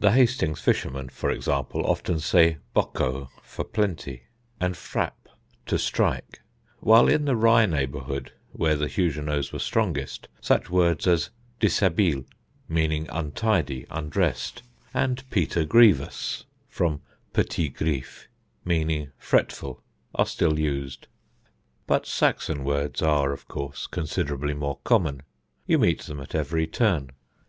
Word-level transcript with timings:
The 0.00 0.10
Hastings 0.10 0.60
fishermen, 0.60 1.10
for 1.10 1.30
example, 1.30 1.86
often 1.86 2.18
say 2.18 2.56
boco 2.74 3.30
for 3.40 3.62
plenty, 3.64 4.24
and 4.60 4.74
frap 4.74 5.12
to 5.66 5.78
strike; 5.78 6.40
while 6.80 7.06
in 7.06 7.24
the 7.24 7.36
Rye 7.36 7.66
neighbourhood, 7.66 8.32
where 8.50 8.74
the 8.74 8.88
Huguenots 8.88 9.52
were 9.52 9.60
strongest, 9.60 10.26
such 10.40 10.70
words 10.70 11.06
as 11.06 11.30
dishabil 11.60 12.24
meaning 12.68 13.06
untidy, 13.12 13.86
undressed, 13.90 14.64
and 14.92 15.22
peter 15.30 15.64
grievous 15.64 16.46
(from 16.68 17.02
petit 17.32 17.68
grief) 17.68 18.26
meaning 18.64 19.12
fretful, 19.18 19.84
are 20.16 20.26
still 20.26 20.58
used. 20.58 21.06
But 21.86 22.06
Saxon 22.06 22.64
words 22.64 23.02
are, 23.02 23.30
of 23.32 23.46
course, 23.46 23.86
considerably 23.86 24.52
more 24.52 24.80
common. 24.82 25.22
You 25.64 25.78
meet 25.78 26.00
them 26.00 26.18
at 26.18 26.34
every 26.34 26.66
turn. 26.66 27.10